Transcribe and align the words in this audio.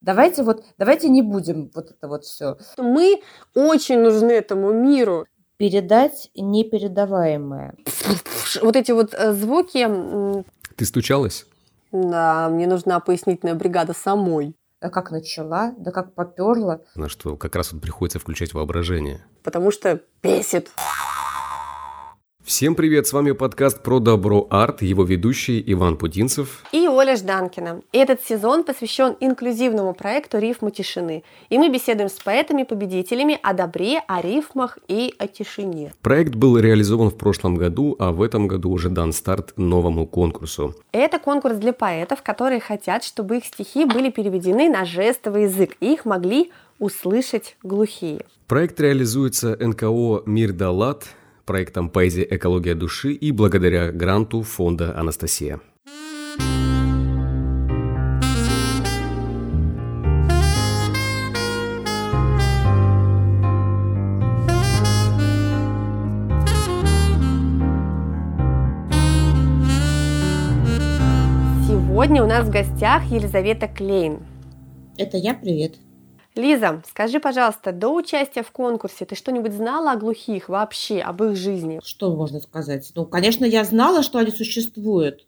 Давайте 0.00 0.42
вот, 0.42 0.64
давайте 0.78 1.08
не 1.08 1.22
будем 1.22 1.70
вот 1.74 1.90
это 1.90 2.08
вот 2.08 2.24
все. 2.24 2.56
Мы 2.76 3.22
очень 3.54 4.00
нужны 4.00 4.32
этому 4.32 4.72
миру. 4.72 5.26
Передать 5.56 6.30
непередаваемое. 6.36 7.74
Вот 8.62 8.76
эти 8.76 8.92
вот 8.92 9.12
э, 9.12 9.32
звуки. 9.32 10.44
Ты 10.76 10.84
стучалась? 10.84 11.46
Да, 11.90 12.48
мне 12.48 12.68
нужна 12.68 13.00
пояснительная 13.00 13.56
бригада 13.56 13.92
самой. 13.92 14.54
Да 14.80 14.90
как 14.90 15.10
начала, 15.10 15.74
да 15.76 15.90
как 15.90 16.14
поперла. 16.14 16.80
На 16.94 17.08
что 17.08 17.36
как 17.36 17.56
раз 17.56 17.72
вот 17.72 17.82
приходится 17.82 18.20
включать 18.20 18.54
воображение. 18.54 19.24
Потому 19.42 19.72
что 19.72 20.00
бесит. 20.22 20.70
Всем 22.48 22.74
привет, 22.74 23.06
с 23.06 23.12
вами 23.12 23.32
подкаст 23.32 23.82
про 23.82 23.98
добро 23.98 24.46
арт, 24.48 24.80
его 24.80 25.04
ведущий 25.04 25.62
Иван 25.66 25.98
Путинцев 25.98 26.64
и 26.72 26.88
Оля 26.88 27.14
Жданкина. 27.14 27.82
Этот 27.92 28.22
сезон 28.22 28.64
посвящен 28.64 29.16
инклюзивному 29.20 29.92
проекту 29.92 30.38
«Рифмы 30.38 30.70
тишины». 30.70 31.24
И 31.50 31.58
мы 31.58 31.68
беседуем 31.68 32.08
с 32.08 32.14
поэтами-победителями 32.14 33.38
о 33.42 33.52
добре, 33.52 33.98
о 34.08 34.22
рифмах 34.22 34.78
и 34.88 35.14
о 35.18 35.26
тишине. 35.26 35.92
Проект 36.00 36.36
был 36.36 36.58
реализован 36.58 37.10
в 37.10 37.18
прошлом 37.18 37.56
году, 37.56 37.94
а 37.98 38.12
в 38.12 38.22
этом 38.22 38.48
году 38.48 38.70
уже 38.70 38.88
дан 38.88 39.12
старт 39.12 39.52
новому 39.58 40.06
конкурсу. 40.06 40.74
Это 40.90 41.18
конкурс 41.18 41.58
для 41.58 41.74
поэтов, 41.74 42.22
которые 42.22 42.60
хотят, 42.60 43.04
чтобы 43.04 43.36
их 43.36 43.44
стихи 43.44 43.84
были 43.84 44.08
переведены 44.08 44.70
на 44.70 44.86
жестовый 44.86 45.42
язык, 45.42 45.76
и 45.80 45.92
их 45.92 46.06
могли 46.06 46.50
услышать 46.78 47.58
глухие. 47.62 48.24
Проект 48.46 48.80
реализуется 48.80 49.54
НКО 49.60 50.22
«Мир 50.24 50.54
Далат», 50.54 51.08
проектом 51.48 51.88
«Поэзия. 51.88 52.26
Экология 52.30 52.74
души» 52.74 53.12
и 53.12 53.32
благодаря 53.32 53.90
гранту 53.90 54.42
фонда 54.42 54.94
«Анастасия». 54.96 55.60
Сегодня 71.66 72.22
у 72.22 72.26
нас 72.26 72.46
в 72.46 72.50
гостях 72.50 73.04
Елизавета 73.10 73.68
Клейн. 73.68 74.18
Это 74.98 75.16
я, 75.16 75.32
привет. 75.32 75.76
Лиза, 76.38 76.84
скажи, 76.88 77.18
пожалуйста, 77.18 77.72
до 77.72 77.88
участия 77.88 78.44
в 78.44 78.52
конкурсе 78.52 79.04
ты 79.04 79.16
что-нибудь 79.16 79.52
знала 79.52 79.90
о 79.90 79.96
глухих 79.96 80.48
вообще, 80.48 81.00
об 81.00 81.20
их 81.24 81.34
жизни? 81.34 81.80
Что 81.82 82.14
можно 82.14 82.38
сказать? 82.38 82.88
Ну, 82.94 83.06
конечно, 83.06 83.44
я 83.44 83.64
знала, 83.64 84.04
что 84.04 84.20
они 84.20 84.30
существуют. 84.30 85.26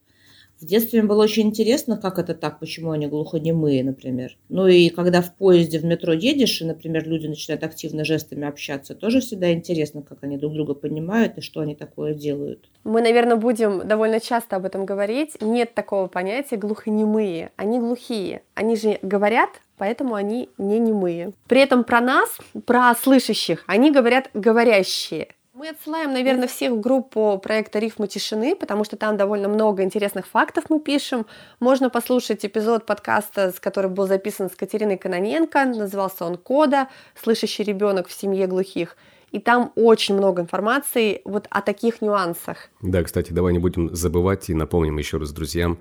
В 0.60 0.66
детстве 0.66 1.00
мне 1.00 1.08
было 1.08 1.22
очень 1.22 1.48
интересно, 1.48 1.96
как 1.96 2.18
это 2.18 2.34
так, 2.34 2.60
почему 2.60 2.92
они 2.92 3.06
глухонемые, 3.06 3.82
например. 3.82 4.36
Ну 4.50 4.66
и 4.68 4.90
когда 4.90 5.22
в 5.22 5.34
поезде, 5.34 5.78
в 5.78 5.84
метро 5.84 6.12
едешь, 6.12 6.60
и, 6.60 6.66
например, 6.66 7.08
люди 7.08 7.26
начинают 7.26 7.64
активно 7.64 8.04
жестами 8.04 8.46
общаться, 8.46 8.94
тоже 8.94 9.20
всегда 9.20 9.52
интересно, 9.52 10.02
как 10.02 10.18
они 10.20 10.36
друг 10.36 10.52
друга 10.52 10.74
понимают 10.74 11.38
и 11.38 11.40
что 11.40 11.60
они 11.60 11.74
такое 11.74 12.12
делают. 12.14 12.68
Мы, 12.84 13.00
наверное, 13.00 13.36
будем 13.36 13.88
довольно 13.88 14.20
часто 14.20 14.56
об 14.56 14.66
этом 14.66 14.84
говорить. 14.84 15.40
Нет 15.40 15.74
такого 15.74 16.08
понятия 16.08 16.56
глухонемые. 16.56 17.52
Они 17.56 17.78
глухие. 17.80 18.42
Они 18.54 18.76
же 18.76 18.98
говорят, 19.00 19.48
поэтому 19.80 20.14
они 20.14 20.50
не 20.58 20.78
немые. 20.78 21.32
При 21.48 21.62
этом 21.62 21.84
про 21.84 22.02
нас, 22.02 22.36
про 22.66 22.94
слышащих, 22.94 23.64
они 23.66 23.90
говорят 23.90 24.28
говорящие. 24.34 25.28
Мы 25.54 25.70
отсылаем, 25.70 26.12
наверное, 26.12 26.48
всех 26.48 26.72
в 26.72 26.80
группу 26.80 27.40
проекта 27.42 27.78
«Рифмы 27.78 28.06
тишины», 28.06 28.54
потому 28.54 28.84
что 28.84 28.96
там 28.96 29.16
довольно 29.16 29.48
много 29.48 29.82
интересных 29.82 30.26
фактов 30.26 30.64
мы 30.68 30.80
пишем. 30.80 31.24
Можно 31.60 31.88
послушать 31.88 32.44
эпизод 32.44 32.84
подкаста, 32.84 33.54
который 33.58 33.88
был 33.90 34.06
записан 34.06 34.50
с 34.50 34.54
Катериной 34.54 34.98
Каноненко, 34.98 35.64
назывался 35.64 36.26
он 36.26 36.36
«Кода. 36.36 36.88
Слышащий 37.14 37.64
ребенок 37.64 38.08
в 38.08 38.12
семье 38.12 38.46
глухих». 38.46 38.98
И 39.30 39.38
там 39.38 39.72
очень 39.76 40.14
много 40.14 40.42
информации 40.42 41.22
вот 41.24 41.46
о 41.48 41.62
таких 41.62 42.02
нюансах. 42.02 42.68
Да, 42.82 43.02
кстати, 43.02 43.32
давай 43.32 43.54
не 43.54 43.58
будем 43.58 43.94
забывать 43.94 44.50
и 44.50 44.54
напомним 44.54 44.98
еще 44.98 45.16
раз 45.16 45.32
друзьям, 45.32 45.78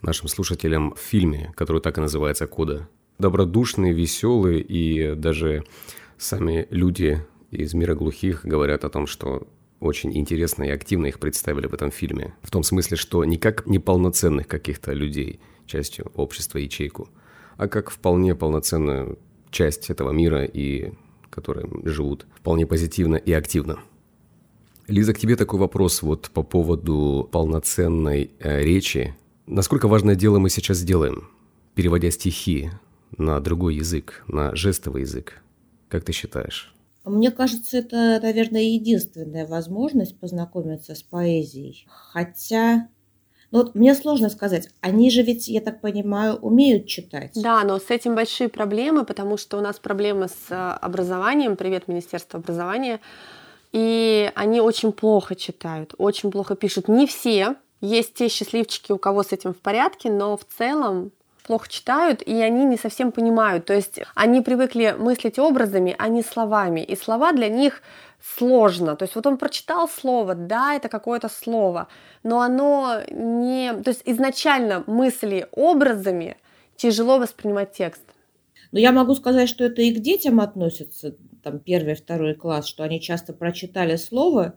нашим 0.00 0.28
слушателям 0.28 0.94
в 0.94 1.00
фильме, 1.00 1.52
который 1.56 1.82
так 1.82 1.98
и 1.98 2.00
называется 2.00 2.46
«Кода» 2.46 2.86
добродушные, 3.18 3.92
веселые, 3.92 4.60
и 4.60 5.14
даже 5.14 5.64
сами 6.18 6.66
люди 6.70 7.24
из 7.50 7.74
мира 7.74 7.94
глухих 7.94 8.44
говорят 8.44 8.84
о 8.84 8.90
том, 8.90 9.06
что 9.06 9.46
очень 9.80 10.16
интересно 10.16 10.64
и 10.64 10.70
активно 10.70 11.06
их 11.06 11.18
представили 11.18 11.66
в 11.66 11.74
этом 11.74 11.90
фильме. 11.90 12.34
В 12.42 12.50
том 12.50 12.62
смысле, 12.62 12.96
что 12.96 13.24
не 13.24 13.36
как 13.36 13.66
неполноценных 13.66 14.46
каких-то 14.46 14.92
людей, 14.92 15.40
частью 15.66 16.10
общества, 16.14 16.58
ячейку, 16.58 17.08
а 17.56 17.68
как 17.68 17.90
вполне 17.90 18.34
полноценную 18.34 19.18
часть 19.50 19.90
этого 19.90 20.10
мира 20.10 20.44
и 20.44 20.92
которые 21.30 21.66
живут 21.84 22.26
вполне 22.34 22.66
позитивно 22.66 23.16
и 23.16 23.32
активно. 23.32 23.78
Лиза, 24.86 25.14
к 25.14 25.18
тебе 25.18 25.36
такой 25.36 25.58
вопрос 25.58 26.02
вот 26.02 26.30
по 26.32 26.42
поводу 26.42 27.28
полноценной 27.32 28.30
э, 28.38 28.62
речи. 28.62 29.16
Насколько 29.46 29.88
важное 29.88 30.14
дело 30.14 30.38
мы 30.38 30.50
сейчас 30.50 30.82
делаем, 30.82 31.28
переводя 31.74 32.10
стихи 32.10 32.70
на 33.18 33.40
другой 33.40 33.76
язык, 33.76 34.24
на 34.28 34.54
жестовый 34.54 35.02
язык? 35.02 35.42
Как 35.88 36.04
ты 36.04 36.12
считаешь? 36.12 36.74
Мне 37.04 37.30
кажется, 37.30 37.78
это, 37.78 38.20
наверное, 38.22 38.62
единственная 38.62 39.46
возможность 39.46 40.18
познакомиться 40.18 40.94
с 40.94 41.02
поэзией. 41.02 41.86
Хотя, 41.88 42.88
ну 43.50 43.58
вот 43.58 43.74
мне 43.74 43.94
сложно 43.94 44.28
сказать, 44.28 44.68
они 44.80 45.10
же 45.10 45.22
ведь, 45.22 45.48
я 45.48 45.60
так 45.60 45.80
понимаю, 45.80 46.36
умеют 46.36 46.86
читать. 46.86 47.32
Да, 47.34 47.64
но 47.64 47.78
с 47.78 47.90
этим 47.90 48.14
большие 48.14 48.48
проблемы, 48.48 49.04
потому 49.04 49.36
что 49.36 49.58
у 49.58 49.60
нас 49.60 49.80
проблемы 49.80 50.28
с 50.28 50.50
э, 50.50 50.54
образованием. 50.54 51.56
Привет, 51.56 51.88
Министерство 51.88 52.38
образования. 52.38 53.00
И 53.72 54.30
они 54.36 54.60
очень 54.60 54.92
плохо 54.92 55.34
читают, 55.34 55.94
очень 55.98 56.30
плохо 56.30 56.54
пишут. 56.54 56.88
Не 56.88 57.06
все, 57.06 57.56
есть 57.80 58.14
те 58.14 58.28
счастливчики, 58.28 58.92
у 58.92 58.98
кого 58.98 59.24
с 59.24 59.32
этим 59.32 59.54
в 59.54 59.58
порядке, 59.58 60.10
но 60.10 60.36
в 60.36 60.44
целом 60.44 61.10
плохо 61.42 61.68
читают, 61.68 62.22
и 62.22 62.34
они 62.34 62.64
не 62.64 62.76
совсем 62.76 63.12
понимают. 63.12 63.66
То 63.66 63.74
есть 63.74 64.00
они 64.14 64.40
привыкли 64.40 64.94
мыслить 64.98 65.38
образами, 65.38 65.94
а 65.98 66.08
не 66.08 66.22
словами. 66.22 66.80
И 66.80 66.96
слова 66.96 67.32
для 67.32 67.48
них 67.48 67.82
сложно. 68.22 68.96
То 68.96 69.04
есть 69.04 69.14
вот 69.14 69.26
он 69.26 69.36
прочитал 69.36 69.88
слово, 69.88 70.34
да, 70.34 70.74
это 70.74 70.88
какое-то 70.88 71.28
слово, 71.28 71.88
но 72.22 72.40
оно 72.40 73.00
не... 73.10 73.72
То 73.82 73.90
есть 73.90 74.02
изначально 74.04 74.84
мысли 74.86 75.46
образами 75.52 76.36
тяжело 76.76 77.18
воспринимать 77.18 77.72
текст. 77.72 78.04
Но 78.70 78.78
я 78.78 78.92
могу 78.92 79.14
сказать, 79.14 79.48
что 79.48 79.64
это 79.64 79.82
и 79.82 79.94
к 79.94 80.00
детям 80.00 80.40
относится, 80.40 81.14
там 81.42 81.58
первый, 81.58 81.94
второй 81.94 82.34
класс, 82.34 82.66
что 82.66 82.84
они 82.84 83.00
часто 83.00 83.32
прочитали 83.32 83.96
слово 83.96 84.54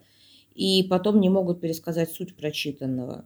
и 0.54 0.84
потом 0.84 1.20
не 1.20 1.30
могут 1.30 1.60
пересказать 1.60 2.12
суть 2.12 2.36
прочитанного. 2.38 3.26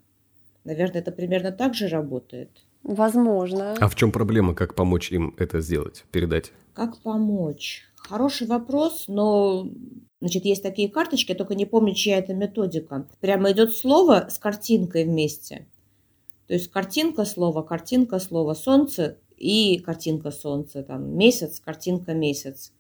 Наверное, 0.64 1.02
это 1.02 1.12
примерно 1.12 1.52
так 1.52 1.76
же 1.76 1.88
работает. 1.88 2.50
Возможно. 2.84 3.76
А 3.80 3.88
в 3.88 3.96
чем 3.96 4.12
проблема? 4.12 4.54
Как 4.56 4.76
помочь 4.76 5.12
им 5.12 5.36
это 5.38 5.62
сделать, 5.62 6.06
передать? 6.12 6.52
Как 6.74 6.98
помочь? 7.02 7.84
Хороший 7.96 8.48
вопрос, 8.48 9.06
но 9.08 9.68
Значит, 10.22 10.44
есть 10.44 10.64
такие 10.64 10.90
карточки, 10.90 11.32
я 11.32 11.38
только 11.38 11.56
не 11.56 11.66
помню, 11.66 11.94
чья 11.94 12.18
это 12.18 12.34
методика. 12.34 13.08
Прямо 13.22 13.52
идет 13.52 13.74
слово 13.74 14.28
с 14.30 14.38
картинкой 14.38 15.06
вместе. 15.06 15.68
То 16.48 16.56
есть 16.56 16.70
картинка 16.70 17.26
слова, 17.26 17.62
картинка 17.62 18.20
слова, 18.20 18.54
солнце 18.54 19.18
и 19.38 19.80
картинка 19.80 20.32
солнца, 20.32 20.84
там 20.84 21.16
месяц, 21.16 21.62
картинка 21.62 22.14
месяц. 22.14 22.74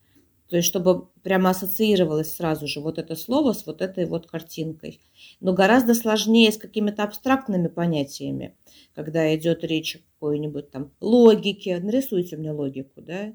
То 0.50 0.56
есть, 0.56 0.68
чтобы 0.68 1.08
прямо 1.22 1.52
ассоциировалось 1.52 2.36
сразу 2.36 2.68
же 2.68 2.80
вот 2.80 2.98
это 2.98 3.16
слово 3.16 3.54
с 3.54 3.68
вот 3.68 3.82
этой 3.82 4.06
вот 4.06 4.26
картинкой. 4.26 5.00
Но 5.40 5.54
гораздо 5.54 5.94
сложнее 5.94 6.52
с 6.52 6.58
какими-то 6.58 7.04
абстрактными 7.04 7.68
понятиями, 7.68 8.56
когда 8.96 9.34
идет 9.36 9.64
речь 9.64 9.96
о 9.96 10.00
какой-нибудь 10.14 10.72
там 10.72 10.92
логике. 11.00 11.80
Нарисуйте 11.80 12.36
мне 12.36 12.52
логику, 12.52 13.02
да? 13.02 13.34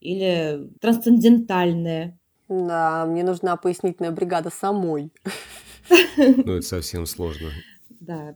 Или 0.00 0.68
трансцендентальное. 0.80 2.18
Да, 2.48 3.06
мне 3.06 3.24
нужна 3.24 3.56
пояснительная 3.56 4.10
бригада 4.10 4.50
самой. 4.50 5.10
Ну, 6.18 6.56
это 6.56 6.62
совсем 6.62 7.06
сложно. 7.06 7.48
Да. 8.00 8.34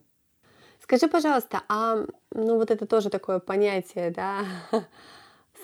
Скажи, 0.81 1.09
пожалуйста, 1.09 1.63
а 1.69 2.07
ну 2.31 2.55
вот 2.55 2.71
это 2.71 2.87
тоже 2.87 3.11
такое 3.11 3.41
понятие, 3.41 4.13
да, 4.13 4.45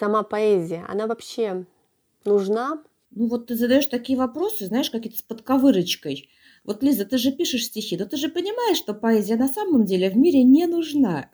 сама 0.00 0.24
поэзия, 0.24 0.84
она 0.88 1.06
вообще 1.06 1.66
нужна? 2.26 2.82
Ну 3.10 3.28
вот 3.28 3.46
ты 3.46 3.56
задаешь 3.56 3.86
такие 3.86 4.18
вопросы, 4.18 4.66
знаешь, 4.66 4.90
какие-то 4.90 5.18
с 5.18 5.22
подковырочкой. 5.22 6.28
Вот, 6.64 6.82
Лиза, 6.82 7.04
ты 7.04 7.18
же 7.18 7.32
пишешь 7.32 7.64
стихи, 7.64 7.96
но 7.96 8.04
ты 8.06 8.16
же 8.16 8.28
понимаешь, 8.28 8.78
что 8.78 8.94
поэзия 8.94 9.36
на 9.36 9.48
самом 9.48 9.84
деле 9.84 10.10
в 10.10 10.16
мире 10.16 10.44
не 10.44 10.66
нужна. 10.66 11.28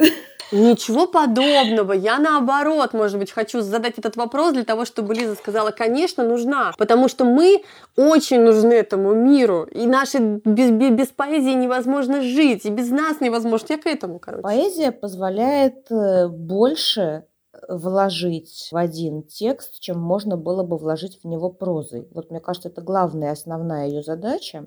Ничего 0.50 1.06
подобного. 1.06 1.93
Я 1.93 2.19
наоборот, 2.19 2.94
может 2.94 3.19
быть, 3.19 3.31
хочу 3.31 3.61
задать 3.61 3.99
этот 3.99 4.17
вопрос 4.17 4.55
для 4.55 4.64
того, 4.64 4.87
чтобы 4.87 5.14
Лиза 5.14 5.35
сказала, 5.35 5.70
конечно, 5.70 6.25
нужна. 6.25 6.73
Потому 6.79 7.08
что 7.08 7.25
мы 7.25 7.62
очень 7.96 8.41
нужны 8.41 8.73
этому 8.73 9.12
миру. 9.12 9.64
И 9.64 9.87
наши 9.87 10.19
без, 10.19 10.70
без, 10.70 10.91
без 10.91 11.08
поэзии 11.08 11.52
невозможно 11.52 12.23
жить. 12.23 12.64
И 12.64 12.70
без 12.70 12.88
нас 12.88 13.20
невозможно. 13.20 13.67
Я 13.69 13.79
к 13.79 13.87
этому, 13.87 14.19
короче. 14.19 14.43
Поэзия 14.43 14.91
позволяет 14.91 15.91
э, 15.91 16.29
больше 16.29 17.25
вложить 17.69 18.69
в 18.73 18.76
один 18.76 19.23
текст, 19.23 19.79
чем 19.81 20.00
можно 20.00 20.37
было 20.37 20.62
бы 20.65 20.79
вложить 20.79 21.20
в 21.23 21.26
него 21.26 21.50
прозой. 21.50 22.09
Вот 22.12 22.31
мне 22.31 22.41
кажется, 22.41 22.70
это 22.70 22.81
главная, 22.81 23.32
основная 23.32 23.87
ее 23.87 24.03
задача 24.03 24.67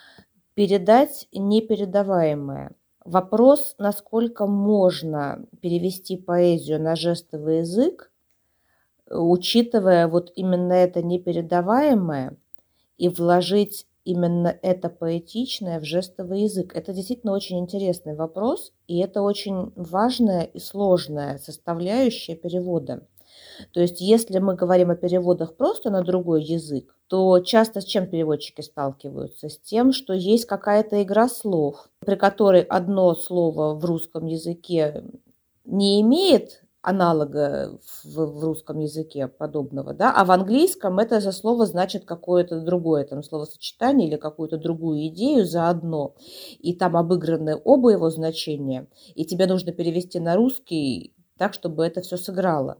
–передать 0.54 1.28
непередаваемое. 1.32 2.72
Вопрос, 3.04 3.74
насколько 3.78 4.46
можно 4.46 5.46
перевести 5.60 6.16
поэзию 6.16 6.80
на 6.82 6.96
жестовый 6.96 7.58
язык, 7.58 8.10
учитывая 9.10 10.08
вот 10.08 10.32
именно 10.34 10.72
это 10.72 11.02
непередаваемое, 11.02 12.36
и 12.96 13.08
вложить 13.08 13.86
именно 14.08 14.58
это 14.62 14.88
поэтичное 14.88 15.80
в 15.80 15.84
жестовый 15.84 16.42
язык? 16.42 16.74
Это 16.74 16.94
действительно 16.94 17.34
очень 17.34 17.58
интересный 17.58 18.14
вопрос, 18.14 18.72
и 18.86 18.98
это 19.00 19.20
очень 19.20 19.70
важная 19.76 20.44
и 20.44 20.58
сложная 20.58 21.36
составляющая 21.36 22.34
перевода. 22.34 23.06
То 23.74 23.80
есть, 23.80 24.00
если 24.00 24.38
мы 24.38 24.54
говорим 24.54 24.90
о 24.90 24.96
переводах 24.96 25.56
просто 25.56 25.90
на 25.90 26.02
другой 26.02 26.42
язык, 26.42 26.96
то 27.06 27.38
часто 27.40 27.82
с 27.82 27.84
чем 27.84 28.06
переводчики 28.06 28.62
сталкиваются? 28.62 29.50
С 29.50 29.58
тем, 29.58 29.92
что 29.92 30.14
есть 30.14 30.46
какая-то 30.46 31.02
игра 31.02 31.28
слов, 31.28 31.90
при 32.00 32.14
которой 32.14 32.62
одно 32.62 33.14
слово 33.14 33.74
в 33.74 33.84
русском 33.84 34.24
языке 34.26 35.04
не 35.66 36.00
имеет 36.00 36.62
аналога 36.82 37.78
в, 38.04 38.14
в 38.14 38.44
русском 38.44 38.78
языке 38.78 39.28
подобного, 39.28 39.94
да, 39.94 40.12
а 40.14 40.24
в 40.24 40.30
английском 40.30 40.98
это 40.98 41.20
за 41.20 41.32
слово 41.32 41.66
значит 41.66 42.04
какое-то 42.04 42.60
другое 42.60 43.04
там 43.04 43.22
словосочетание 43.22 44.08
или 44.08 44.16
какую-то 44.16 44.58
другую 44.58 45.08
идею 45.08 45.44
заодно, 45.44 46.14
и 46.58 46.74
там 46.74 46.96
обыграны 46.96 47.60
оба 47.64 47.90
его 47.90 48.10
значения, 48.10 48.86
и 49.14 49.24
тебе 49.24 49.46
нужно 49.46 49.72
перевести 49.72 50.20
на 50.20 50.36
русский 50.36 51.14
так, 51.36 51.54
чтобы 51.54 51.84
это 51.84 52.00
все 52.00 52.16
сыграло. 52.16 52.78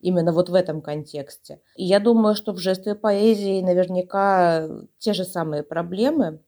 Именно 0.00 0.32
вот 0.32 0.50
в 0.50 0.54
этом 0.54 0.82
контексте. 0.82 1.60
И 1.74 1.84
я 1.84 2.00
думаю, 2.00 2.34
что 2.34 2.52
в 2.52 2.58
жестовой 2.58 2.98
поэзии 2.98 3.62
наверняка 3.62 4.68
те 4.98 5.14
же 5.14 5.24
самые 5.24 5.62
проблемы, 5.62 6.40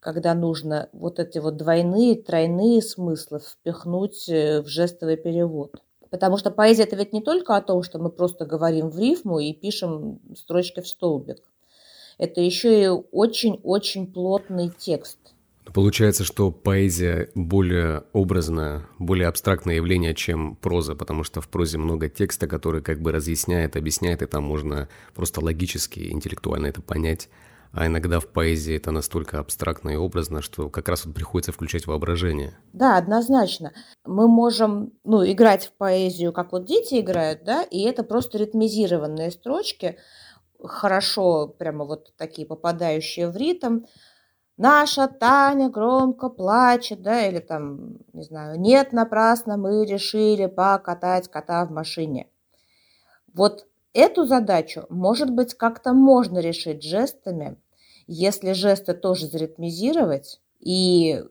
когда 0.00 0.34
нужно 0.34 0.90
вот 0.92 1.18
эти 1.18 1.38
вот 1.38 1.56
двойные, 1.56 2.22
тройные 2.22 2.82
смыслы 2.82 3.40
впихнуть 3.40 4.28
э, 4.28 4.60
в 4.60 4.68
жестовый 4.68 5.16
перевод. 5.16 5.82
Потому 6.14 6.36
что 6.36 6.52
поэзия 6.52 6.84
это 6.84 6.94
ведь 6.94 7.12
не 7.12 7.20
только 7.20 7.56
о 7.56 7.60
том, 7.60 7.82
что 7.82 7.98
мы 7.98 8.08
просто 8.08 8.46
говорим 8.46 8.88
в 8.88 8.96
рифму 9.00 9.40
и 9.40 9.52
пишем 9.52 10.20
строчки 10.36 10.80
в 10.80 10.86
столбик. 10.86 11.38
Это 12.18 12.40
еще 12.40 12.84
и 12.84 12.86
очень-очень 12.86 14.06
плотный 14.06 14.70
текст. 14.78 15.18
Получается, 15.72 16.22
что 16.22 16.52
поэзия 16.52 17.30
более 17.34 18.04
образное, 18.12 18.86
более 19.00 19.26
абстрактное 19.26 19.74
явление, 19.74 20.14
чем 20.14 20.54
проза, 20.54 20.94
потому 20.94 21.24
что 21.24 21.40
в 21.40 21.48
прозе 21.48 21.78
много 21.78 22.08
текста, 22.08 22.46
который 22.46 22.80
как 22.80 23.00
бы 23.00 23.10
разъясняет, 23.10 23.74
объясняет, 23.74 24.22
и 24.22 24.26
там 24.26 24.44
можно 24.44 24.88
просто 25.16 25.44
логически, 25.44 26.12
интеллектуально 26.12 26.66
это 26.66 26.80
понять 26.80 27.28
а 27.74 27.86
иногда 27.86 28.20
в 28.20 28.28
поэзии 28.28 28.76
это 28.76 28.92
настолько 28.92 29.40
абстрактно 29.40 29.90
и 29.90 29.96
образно, 29.96 30.42
что 30.42 30.70
как 30.70 30.88
раз 30.88 31.04
вот 31.04 31.14
приходится 31.14 31.52
включать 31.52 31.86
воображение. 31.86 32.56
Да, 32.72 32.96
однозначно. 32.96 33.72
Мы 34.04 34.28
можем 34.28 34.92
ну, 35.02 35.24
играть 35.24 35.66
в 35.66 35.72
поэзию, 35.72 36.32
как 36.32 36.52
вот 36.52 36.66
дети 36.66 37.00
играют, 37.00 37.44
да, 37.44 37.62
и 37.62 37.82
это 37.82 38.04
просто 38.04 38.38
ритмизированные 38.38 39.30
строчки, 39.32 39.98
хорошо 40.62 41.48
прямо 41.48 41.84
вот 41.84 42.12
такие 42.16 42.46
попадающие 42.46 43.28
в 43.28 43.36
ритм. 43.36 43.80
Наша 44.56 45.08
Таня 45.08 45.68
громко 45.68 46.28
плачет, 46.28 47.02
да, 47.02 47.26
или 47.26 47.40
там, 47.40 47.98
не 48.12 48.22
знаю, 48.22 48.60
нет, 48.60 48.92
напрасно 48.92 49.56
мы 49.56 49.84
решили 49.84 50.46
покатать 50.46 51.28
кота 51.28 51.66
в 51.66 51.72
машине. 51.72 52.28
Вот 53.32 53.66
Эту 53.94 54.24
задачу, 54.24 54.86
может 54.90 55.30
быть, 55.30 55.54
как-то 55.54 55.92
можно 55.92 56.40
решить 56.40 56.82
жестами, 56.82 57.56
если 58.06 58.52
жесты 58.52 58.94
тоже 58.94 59.26
заритмизировать 59.26 60.40
и 60.60 61.24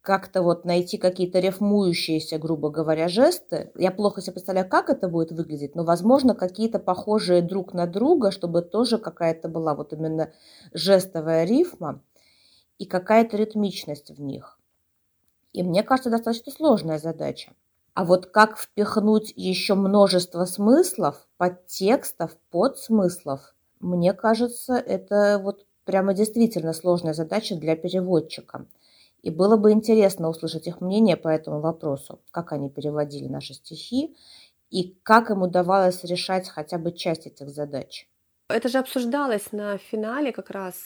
как-то 0.00 0.42
вот 0.42 0.64
найти 0.64 0.96
какие-то 0.96 1.40
рифмующиеся, 1.40 2.38
грубо 2.38 2.70
говоря, 2.70 3.08
жесты. 3.08 3.70
Я 3.76 3.90
плохо 3.90 4.22
себе 4.22 4.32
представляю, 4.34 4.68
как 4.68 4.88
это 4.88 5.08
будет 5.08 5.30
выглядеть, 5.30 5.74
но, 5.74 5.84
возможно, 5.84 6.34
какие-то 6.34 6.78
похожие 6.78 7.42
друг 7.42 7.74
на 7.74 7.86
друга, 7.86 8.30
чтобы 8.30 8.62
тоже 8.62 8.98
какая-то 8.98 9.48
была 9.48 9.74
вот 9.74 9.92
именно 9.92 10.32
жестовая 10.72 11.44
рифма 11.44 12.02
и 12.78 12.86
какая-то 12.86 13.36
ритмичность 13.36 14.10
в 14.10 14.20
них. 14.22 14.58
И 15.52 15.62
мне 15.62 15.82
кажется, 15.82 16.10
достаточно 16.10 16.50
сложная 16.52 16.98
задача. 16.98 17.52
А 17.92 18.04
вот 18.04 18.26
как 18.26 18.56
впихнуть 18.56 19.32
еще 19.36 19.74
множество 19.74 20.44
смыслов, 20.46 21.26
подтекстов, 21.36 22.36
подсмыслов, 22.50 23.54
мне 23.80 24.12
кажется, 24.12 24.74
это 24.74 25.40
вот 25.42 25.66
прямо 25.90 26.14
действительно 26.14 26.72
сложная 26.72 27.14
задача 27.14 27.56
для 27.56 27.74
переводчика. 27.74 28.64
И 29.22 29.30
было 29.30 29.56
бы 29.56 29.72
интересно 29.72 30.28
услышать 30.28 30.68
их 30.68 30.80
мнение 30.80 31.16
по 31.16 31.26
этому 31.26 31.60
вопросу, 31.60 32.20
как 32.30 32.52
они 32.52 32.70
переводили 32.70 33.26
наши 33.26 33.54
стихи 33.54 34.16
и 34.70 34.96
как 35.02 35.30
им 35.30 35.42
удавалось 35.42 36.04
решать 36.04 36.48
хотя 36.48 36.78
бы 36.78 36.92
часть 36.92 37.26
этих 37.26 37.50
задач. 37.50 38.08
Это 38.48 38.68
же 38.68 38.78
обсуждалось 38.78 39.50
на 39.50 39.78
финале 39.78 40.30
как 40.30 40.50
раз 40.50 40.76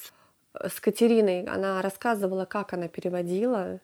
с 0.55 0.81
Катериной. 0.81 1.45
Она 1.45 1.83
рассказывала, 1.83 2.47
как 2.47 2.73
она 2.73 2.89
переводила. 2.89 3.81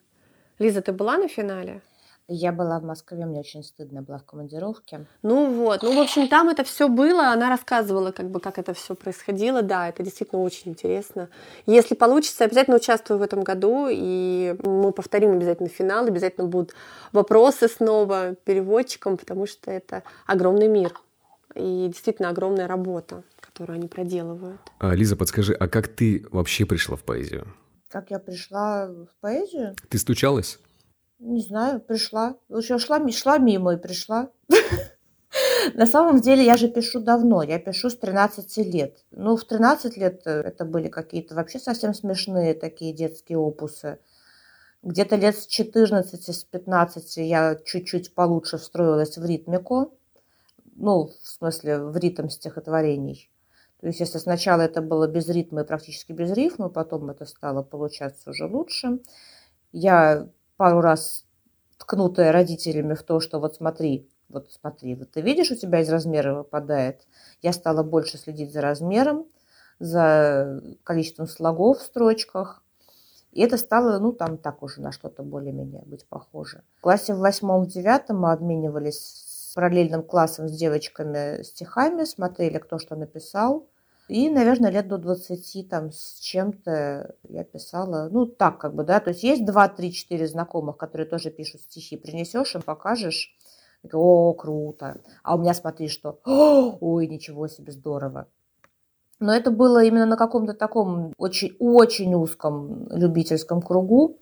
Лиза, 0.59 0.81
ты 0.81 0.93
была 0.93 1.19
на 1.19 1.29
финале? 1.29 1.83
Я 2.33 2.53
была 2.53 2.79
в 2.79 2.85
Москве, 2.85 3.27
мне 3.27 3.41
очень 3.41 3.65
стыдно 3.65 4.03
было 4.03 4.19
в 4.21 4.25
командировке. 4.25 5.05
Ну 5.23 5.53
вот, 5.53 5.83
ну 5.83 5.97
в 5.97 5.99
общем 5.99 6.29
там 6.29 6.49
это 6.49 6.63
все 6.63 6.89
было, 6.89 7.33
она 7.33 7.51
рассказывала, 7.51 8.13
как 8.13 8.31
бы 8.31 8.39
как 8.39 8.57
это 8.57 8.73
все 8.73 8.95
происходило, 8.95 9.63
да, 9.63 9.89
это 9.89 10.05
действительно 10.05 10.41
очень 10.41 10.71
интересно. 10.71 11.29
Если 11.67 11.97
получится, 11.97 12.45
обязательно 12.45 12.77
участвую 12.77 13.19
в 13.19 13.23
этом 13.23 13.43
году 13.43 13.89
и 13.91 14.55
мы 14.63 14.93
повторим 14.93 15.33
обязательно 15.33 15.69
финал, 15.69 16.07
обязательно 16.07 16.47
будут 16.47 16.73
вопросы 17.11 17.67
снова 17.67 18.37
переводчикам, 18.45 19.17
потому 19.17 19.49
что 19.49 19.73
это 19.73 20.05
огромный 20.25 20.69
мир 20.69 20.95
и 21.57 21.89
действительно 21.89 22.29
огромная 22.29 22.69
работа, 22.69 23.25
которую 23.41 23.75
они 23.75 23.89
проделывают. 23.89 24.61
А, 24.79 24.95
Лиза, 24.95 25.17
подскажи, 25.17 25.53
а 25.53 25.67
как 25.67 25.89
ты 25.89 26.25
вообще 26.31 26.65
пришла 26.65 26.97
в 26.97 27.03
поэзию? 27.03 27.49
Как 27.89 28.13
я 28.13 28.21
пришла 28.21 28.87
в 28.87 29.09
поэзию? 29.21 29.75
Ты 29.89 29.99
стучалась? 29.99 30.61
Не 31.21 31.43
знаю, 31.43 31.81
пришла. 31.81 32.37
Вообще 32.49 32.79
шла, 32.79 33.07
шла 33.11 33.39
мимо 33.39 33.75
и 33.75 33.77
пришла. 33.77 34.31
На 35.75 35.87
самом 35.87 36.23
деле 36.23 36.45
я 36.45 36.57
же 36.57 36.69
пишу 36.69 37.01
давно, 37.01 37.43
я 37.43 37.59
пишу 37.59 37.91
с 37.91 37.97
13 37.97 38.57
лет. 38.73 39.05
Ну, 39.11 39.37
в 39.37 39.45
13 39.45 39.99
лет 39.99 40.23
э, 40.25 40.41
это 40.41 40.65
были 40.65 40.89
какие-то 40.89 41.35
вообще 41.35 41.59
совсем 41.59 41.93
смешные 41.93 42.55
такие 42.55 42.95
детские 42.95 43.37
опусы. 43.37 43.99
Где-то 44.83 45.17
лет 45.17 45.37
с 45.37 45.47
14, 45.47 46.35
с 46.35 46.45
15 46.45 47.17
я 47.19 47.55
чуть-чуть 47.67 48.15
получше 48.15 48.57
встроилась 48.57 49.19
в 49.19 49.25
ритмику. 49.25 49.93
Ну, 50.77 51.09
в 51.23 51.29
смысле, 51.29 51.81
в 51.85 51.97
ритм 51.99 52.31
стихотворений. 52.31 53.31
То 53.83 53.89
есть, 53.89 54.01
если 54.01 54.17
сначала 54.17 54.63
это 54.63 54.81
было 54.81 55.07
без 55.07 55.29
ритма 55.29 55.63
и 55.63 55.67
практически 55.67 56.13
без 56.13 56.33
рифма, 56.33 56.71
потом 56.71 57.11
это 57.11 57.27
стало 57.27 57.63
получаться 57.63 58.31
уже 58.31 58.47
лучше. 58.47 59.01
Я 59.73 60.29
пару 60.61 60.83
раз 60.83 61.25
ткнутая 61.79 62.33
родителями 62.33 62.93
в 62.93 63.03
то, 63.03 63.19
что 63.19 63.41
вот 63.41 63.55
смотри, 63.55 64.07
вот 64.29 64.53
смотри, 64.53 64.95
вот 64.95 65.11
ты 65.11 65.23
видишь, 65.23 65.51
у 65.51 65.57
тебя 65.57 65.81
из 65.81 65.89
размера 65.89 66.35
выпадает. 66.35 67.07
Я 67.41 67.55
стала 67.55 67.83
больше 67.83 68.19
следить 68.19 68.53
за 68.53 68.61
размером, 68.61 69.25
за 69.79 70.61
количеством 70.85 71.29
слогов 71.29 71.79
в 71.79 71.83
строчках. 71.85 72.63
И 73.33 73.41
это 73.41 73.57
стало, 73.57 73.99
ну, 74.01 74.13
там 74.13 74.37
так 74.37 74.63
уже 74.63 74.83
на 74.83 74.93
что-то 74.93 75.23
более-менее 75.23 75.83
быть 75.87 76.07
похоже. 76.07 76.63
В 76.77 76.83
классе 76.83 77.15
в 77.15 77.21
восьмом, 77.21 77.65
в 77.65 77.69
девятом 77.69 78.21
мы 78.21 78.31
обменивались 78.31 78.99
с 78.99 79.55
параллельным 79.55 80.03
классом 80.03 80.47
с 80.47 80.53
девочками 80.53 81.43
стихами, 81.43 82.05
смотрели, 82.05 82.59
кто 82.59 82.79
что 82.79 82.97
написал. 82.97 83.70
И, 84.11 84.29
наверное, 84.29 84.73
лет 84.73 84.89
до 84.89 84.99
20 84.99 85.69
там 85.69 85.93
с 85.93 86.19
чем-то 86.19 87.15
я 87.29 87.45
писала, 87.45 88.09
ну, 88.11 88.27
так 88.27 88.59
как 88.59 88.75
бы, 88.75 88.83
да, 88.83 88.99
то 88.99 89.11
есть 89.11 89.23
есть 89.23 89.45
2, 89.45 89.69
3, 89.69 89.93
4 89.93 90.27
знакомых, 90.27 90.77
которые 90.77 91.07
тоже 91.07 91.31
пишут 91.31 91.61
стихи, 91.61 91.97
принесешь 91.97 92.57
им, 92.57 92.63
покажешь, 92.63 93.37
о, 93.93 94.33
круто. 94.35 95.01
А 95.23 95.37
у 95.37 95.39
меня 95.39 95.55
смотри, 95.55 95.87
что, 95.87 96.19
ой, 96.25 97.07
ничего 97.07 97.47
себе, 97.47 97.71
здорово. 97.71 98.27
Но 99.21 99.33
это 99.33 99.53
было 99.53 99.85
именно 99.85 100.07
на 100.07 100.17
каком-то 100.17 100.55
таком 100.55 101.13
очень-очень 101.17 102.13
узком 102.15 102.89
любительском 102.91 103.63
кругу 103.63 104.19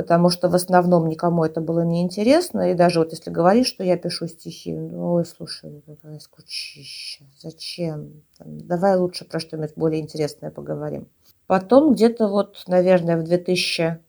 потому 0.00 0.30
что 0.30 0.48
в 0.48 0.54
основном 0.54 1.10
никому 1.10 1.44
это 1.44 1.60
было 1.60 1.84
не 1.84 2.00
интересно. 2.00 2.70
И 2.70 2.74
даже 2.74 3.00
вот 3.00 3.12
если 3.12 3.28
говоришь, 3.28 3.66
что 3.66 3.84
я 3.84 3.98
пишу 3.98 4.28
стихи, 4.28 4.74
ну, 4.74 5.12
ой, 5.12 5.26
слушай, 5.26 5.82
какая 5.86 6.18
скучища, 6.20 7.24
зачем? 7.38 8.22
Давай 8.38 8.96
лучше 8.96 9.26
про 9.26 9.40
что-нибудь 9.40 9.74
более 9.76 10.00
интересное 10.00 10.50
поговорим. 10.50 11.06
Потом 11.46 11.92
где-то 11.92 12.28
вот, 12.28 12.64
наверное, 12.66 13.18
в 13.18 13.24
2005 13.24 14.00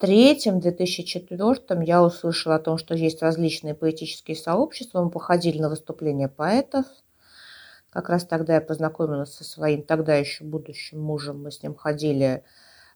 2003-2004 0.00 1.84
я 1.84 2.02
услышала 2.02 2.56
о 2.56 2.58
том, 2.58 2.76
что 2.76 2.96
есть 2.96 3.22
различные 3.22 3.76
поэтические 3.76 4.36
сообщества. 4.36 5.04
Мы 5.04 5.10
походили 5.10 5.60
на 5.60 5.68
выступления 5.68 6.28
поэтов. 6.28 6.86
Как 7.90 8.08
раз 8.08 8.24
тогда 8.24 8.54
я 8.54 8.60
познакомилась 8.60 9.32
со 9.32 9.44
своим 9.44 9.84
тогда 9.84 10.16
еще 10.16 10.42
будущим 10.42 11.00
мужем. 11.00 11.44
Мы 11.44 11.52
с 11.52 11.62
ним 11.62 11.76
ходили 11.76 12.42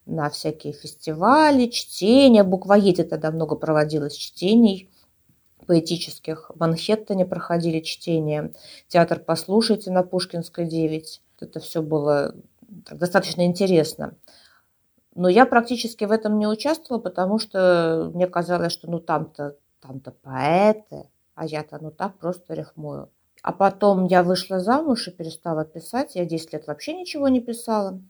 на 0.07 0.31
всякие 0.31 0.73
фестивали, 0.73 1.67
чтения. 1.67 2.45
Буквоеде 2.45 3.05
тогда 3.05 3.31
много 3.31 3.57
проводилось 3.57 4.15
чтений 4.15 4.91
поэтических. 5.67 6.51
В 6.55 6.61
Манхэттене 6.61 7.25
проходили 7.25 7.81
чтения. 7.81 8.53
Театр 8.89 9.19
«Послушайте» 9.19 9.91
на 9.91 10.03
Пушкинской 10.03 10.67
9. 10.67 11.23
Это 11.41 11.61
все 11.61 11.83
было 11.83 12.35
достаточно 12.69 13.47
интересно. 13.47 14.15
Но 15.15 15.29
я 15.29 15.47
практически 15.47 16.05
в 16.05 16.11
этом 16.11 16.39
не 16.39 16.47
участвовала, 16.47 17.01
потому 17.01 17.39
что 17.39 18.11
мне 18.15 18.27
казалось, 18.27 18.73
что 18.73 18.91
ну 18.91 18.99
там-то 18.99 19.57
там-то 19.81 20.11
поэты, 20.11 21.09
а 21.35 21.47
я-то 21.47 21.79
ну 21.81 21.91
так 21.91 22.19
просто 22.19 22.55
рифмую. 22.55 23.11
А 23.43 23.53
потом 23.53 24.07
я 24.07 24.23
вышла 24.23 24.59
замуж 24.59 25.09
и 25.09 25.11
перестала 25.11 25.65
писать. 25.65 26.15
Я 26.15 26.25
10 26.25 26.55
лет 26.55 26.67
вообще 26.67 26.95
ничего 26.95 27.29
не 27.29 27.41
писала. 27.41 28.01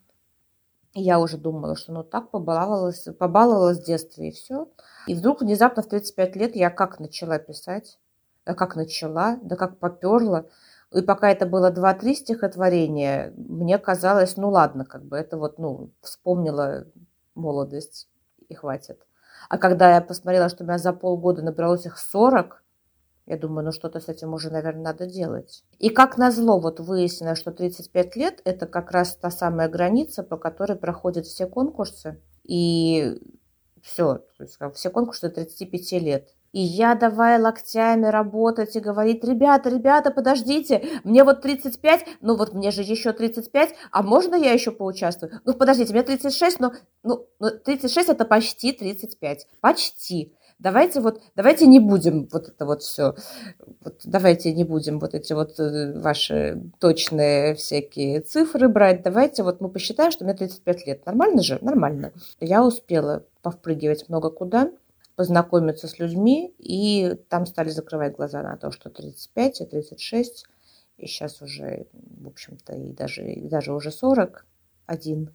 Я 0.95 1.19
уже 1.19 1.39
думала, 1.39 1.75
что 1.77 1.93
ну 1.93 2.05
так 2.05 2.31
побаловалась, 2.31 3.09
побаловалась 3.19 3.81
в 3.81 3.85
детстве 3.85 4.29
и 4.29 4.33
все. 4.33 4.69
И 5.09 5.15
вдруг 5.15 5.41
внезапно 5.41 5.83
в 5.83 5.89
35 5.89 6.37
лет 6.37 6.57
я 6.57 6.71
как 6.71 7.01
начала 7.01 7.39
писать, 7.39 7.99
да 8.47 8.55
как 8.55 8.77
начала, 8.77 9.37
да 9.43 9.57
как 9.57 9.79
поперла. 9.79 10.47
И 10.93 11.03
пока 11.03 11.31
это 11.31 11.47
было 11.47 11.73
два-три 11.73 12.15
стихотворения, 12.15 13.33
мне 13.37 13.79
казалось, 13.79 14.37
ну 14.37 14.51
ладно, 14.51 14.85
как 14.85 15.05
бы 15.05 15.17
это 15.17 15.37
вот, 15.37 15.59
ну, 15.59 15.91
вспомнила 16.01 16.87
молодость 17.35 18.09
и 18.49 18.55
хватит. 18.55 19.05
А 19.49 19.59
когда 19.59 19.95
я 19.97 20.01
посмотрела, 20.01 20.49
что 20.49 20.63
у 20.63 20.67
меня 20.67 20.79
за 20.79 20.93
полгода 20.93 21.43
набралось 21.43 21.87
их 21.87 21.99
40, 21.99 22.63
я 23.26 23.38
думаю, 23.38 23.64
ну 23.64 23.73
что-то 23.73 24.00
с 24.00 24.09
этим 24.09 24.35
уже, 24.35 24.50
наверное, 24.50 24.85
надо 24.85 25.07
делать. 25.07 25.64
И 25.78 25.88
как 25.88 26.19
назло, 26.19 26.61
вот 26.61 26.81
выяснилось, 26.81 27.38
что 27.38 27.52
35 27.52 28.16
лет– 28.16 28.40
это 28.45 28.66
как 28.66 28.90
раз 28.90 29.16
та 29.16 29.31
самая 29.31 29.69
граница, 29.69 30.23
по 30.23 30.37
которой 30.37 30.76
проходят 30.76 31.26
все 31.26 31.47
конкурсы. 31.47 32.21
И 32.45 33.19
все, 33.83 34.16
то 34.37 34.45
есть, 34.45 34.59
все 34.75 34.90
конкурсы 34.90 35.28
до 35.28 35.35
35 35.37 35.93
лет. 36.02 36.28
И 36.52 36.61
я 36.61 36.95
давай 36.95 37.40
локтями 37.40 38.07
работать 38.07 38.76
и 38.76 38.81
говорить, 38.81 39.25
ребята, 39.25 39.69
ребята, 39.71 40.12
подождите, 40.12 40.85
мне 41.02 41.25
вот 41.25 41.43
35, 41.43 42.07
ну 42.21 42.37
вот 42.37 42.54
мне 42.54 42.71
же 42.71 42.83
еще 42.83 43.12
35, 43.12 43.75
а 43.90 44.02
можно 44.04 44.37
я 44.37 44.52
еще 44.52 44.71
поучаствую? 44.71 45.40
Ну 45.45 45.54
подождите, 45.54 45.93
мне 45.93 46.04
36, 46.04 46.61
но 46.61 46.73
ну, 47.02 47.26
36 47.40 48.09
это 48.09 48.25
почти 48.25 48.71
35, 48.73 49.49
почти. 49.61 50.37
Давайте 50.64 51.02
вот, 51.02 51.21
давайте 51.37 51.66
не 51.66 51.78
будем 51.78 52.26
вот 52.33 52.49
это 52.49 52.64
вот 52.64 52.80
все, 52.80 53.14
вот 53.83 54.00
давайте 54.04 54.50
не 54.54 54.64
будем 54.64 54.99
вот 54.99 55.12
эти 55.12 55.35
вот 55.35 55.61
э, 55.61 55.92
ваши 56.00 56.59
точные 56.78 57.54
всякие 57.54 58.23
цифры 58.23 58.71
брать, 58.71 59.02
давайте 59.02 59.42
вот 59.42 59.61
мы 59.61 59.68
посчитаем, 59.68 60.11
что 60.11 60.25
мне 60.25 60.33
35 60.33 60.87
лет. 60.87 61.04
Нормально 61.04 61.42
же? 61.42 61.59
Нормально. 61.61 62.14
Я 62.40 62.64
успела 62.64 63.26
повпрыгивать 63.42 64.09
много 64.09 64.30
куда, 64.30 64.73
познакомиться 65.16 65.87
с 65.87 65.99
людьми, 65.99 66.54
и 66.56 67.14
там 67.28 67.44
стали 67.44 67.68
закрывать 67.68 68.16
глаза 68.16 68.42
на 68.42 68.56
то, 68.56 68.71
что 68.71 68.88
35 68.88 69.61
и 69.61 69.66
36, 69.66 70.47
и 70.97 71.06
сейчас 71.06 71.42
уже, 71.42 71.88
в 71.92 72.26
общем-то, 72.26 72.75
и 72.75 72.90
даже, 72.94 73.30
и 73.30 73.49
даже 73.50 73.75
уже 73.75 73.90
41, 73.90 75.28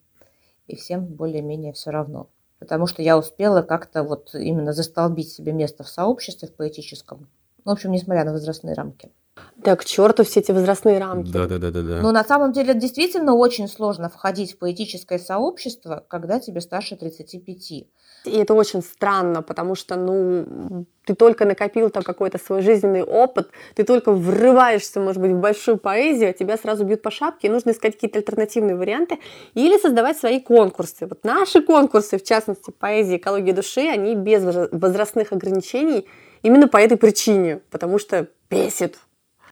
и 0.65 0.75
всем 0.75 1.05
более-менее 1.05 1.73
все 1.73 1.91
равно 1.91 2.29
потому 2.59 2.85
что 2.87 3.01
я 3.01 3.17
успела 3.17 3.61
как-то 3.61 4.03
вот 4.03 4.35
именно 4.35 4.73
застолбить 4.73 5.31
себе 5.31 5.53
место 5.53 5.83
в 5.83 5.89
сообществе, 5.89 6.47
в 6.47 6.53
поэтическом. 6.53 7.29
В 7.65 7.69
общем, 7.69 7.91
несмотря 7.91 8.25
на 8.25 8.33
возрастные 8.33 8.75
рамки. 8.75 9.11
Да, 9.57 9.75
к 9.75 9.83
черту 9.83 10.23
все 10.23 10.39
эти 10.39 10.51
возрастные 10.51 10.99
рамки. 10.99 11.31
Да, 11.31 11.45
да, 11.45 11.57
да, 11.57 11.69
да, 11.69 11.81
да. 11.81 12.01
Но 12.01 12.11
на 12.11 12.23
самом 12.23 12.53
деле 12.53 12.73
действительно 12.73 13.35
очень 13.35 13.67
сложно 13.67 14.09
входить 14.09 14.53
в 14.53 14.57
поэтическое 14.57 15.19
сообщество, 15.19 16.05
когда 16.07 16.39
тебе 16.39 16.61
старше 16.61 16.95
35. 16.95 17.71
И 17.71 17.87
это 18.25 18.53
очень 18.53 18.81
странно, 18.81 19.41
потому 19.41 19.75
что, 19.75 19.95
ну, 19.95 20.85
ты 21.05 21.13
только 21.15 21.45
накопил 21.45 21.89
там 21.89 22.03
какой-то 22.03 22.37
свой 22.37 22.61
жизненный 22.61 23.03
опыт, 23.03 23.49
ты 23.75 23.83
только 23.83 24.11
врываешься, 24.11 24.99
может 24.99 25.21
быть, 25.21 25.31
в 25.31 25.39
большую 25.39 25.77
поэзию, 25.77 26.29
а 26.29 26.33
тебя 26.33 26.57
сразу 26.57 26.85
бьют 26.85 27.01
по 27.01 27.11
шапке, 27.11 27.47
и 27.47 27.51
нужно 27.51 27.71
искать 27.71 27.95
какие-то 27.95 28.19
альтернативные 28.19 28.75
варианты 28.75 29.19
или 29.55 29.77
создавать 29.77 30.17
свои 30.17 30.39
конкурсы. 30.39 31.05
Вот 31.05 31.23
наши 31.23 31.61
конкурсы, 31.61 32.17
в 32.17 32.23
частности, 32.23 32.71
поэзии 32.71 33.17
экологии 33.17 33.51
души, 33.51 33.87
они 33.89 34.15
без 34.15 34.43
возрастных 34.71 35.31
ограничений 35.31 36.07
именно 36.43 36.67
по 36.67 36.77
этой 36.77 36.97
причине, 36.97 37.61
потому 37.71 37.99
что 37.99 38.27
бесит 38.49 38.97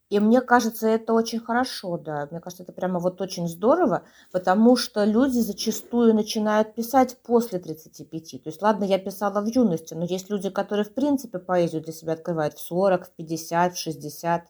и 0.09 0.19
мне 0.19 0.39
кажется, 0.39 0.87
это 0.87 1.13
очень 1.13 1.39
хорошо, 1.39 1.97
да. 1.97 2.27
Мне 2.31 2.39
кажется, 2.39 2.63
это 2.63 2.71
прямо 2.71 2.99
вот 2.99 3.19
очень 3.19 3.47
здорово, 3.47 4.03
потому 4.31 4.77
что 4.77 5.03
люди 5.03 5.39
зачастую 5.39 6.13
начинают 6.13 6.75
писать 6.75 7.17
после 7.23 7.59
35. 7.59 8.43
То 8.43 8.49
есть, 8.49 8.61
ладно, 8.61 8.85
я 8.85 8.99
писала 8.99 9.41
в 9.41 9.47
юности, 9.47 9.93
но 9.93 10.05
есть 10.05 10.29
люди, 10.29 10.49
которые, 10.49 10.85
в 10.85 10.93
принципе, 10.93 11.39
поэзию 11.39 11.81
для 11.81 11.91
себя 11.91 12.13
открывают 12.13 12.53
в 12.53 12.59
40, 12.61 13.07
в 13.07 13.11
50, 13.11 13.73
в 13.73 13.77
60. 13.77 14.43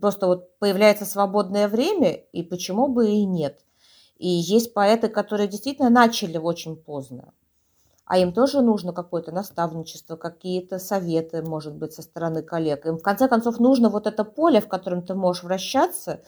Просто 0.00 0.26
вот 0.26 0.58
появляется 0.58 1.04
свободное 1.04 1.68
время, 1.68 2.12
и 2.32 2.42
почему 2.42 2.88
бы 2.88 3.10
и 3.10 3.24
нет. 3.24 3.60
И 4.18 4.28
есть 4.28 4.74
поэты, 4.74 5.08
которые 5.08 5.48
действительно 5.48 5.90
начали 5.90 6.36
очень 6.36 6.76
поздно 6.76 7.32
а 8.10 8.18
им 8.18 8.32
тоже 8.32 8.60
нужно 8.60 8.92
какое-то 8.92 9.30
наставничество, 9.30 10.16
какие-то 10.16 10.80
советы, 10.80 11.42
может 11.42 11.76
быть, 11.76 11.92
со 11.92 12.02
стороны 12.02 12.42
коллег. 12.42 12.84
Им, 12.84 12.98
в 12.98 13.02
конце 13.02 13.28
концов, 13.28 13.60
нужно 13.60 13.88
вот 13.88 14.08
это 14.08 14.24
поле, 14.24 14.60
в 14.60 14.66
котором 14.66 15.02
ты 15.02 15.14
можешь 15.14 15.44
вращаться 15.44 16.20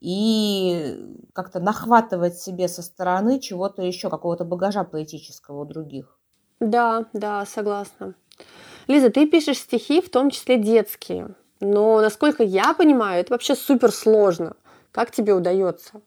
и 0.00 0.98
как-то 1.32 1.60
нахватывать 1.60 2.40
себе 2.40 2.66
со 2.66 2.82
стороны 2.82 3.38
чего-то 3.38 3.82
еще, 3.82 4.10
какого-то 4.10 4.44
багажа 4.44 4.82
поэтического 4.82 5.62
у 5.62 5.64
других. 5.64 6.18
Да, 6.58 7.06
да, 7.12 7.46
согласна. 7.46 8.16
Лиза, 8.88 9.10
ты 9.10 9.24
пишешь 9.24 9.58
стихи, 9.58 10.00
в 10.00 10.10
том 10.10 10.30
числе 10.30 10.58
детские. 10.58 11.36
Но, 11.60 12.00
насколько 12.00 12.42
я 12.42 12.74
понимаю, 12.74 13.20
это 13.20 13.32
вообще 13.32 13.54
супер 13.54 13.92
сложно. 13.92 14.56
Как 14.90 15.12
тебе 15.12 15.34
удается? 15.34 16.00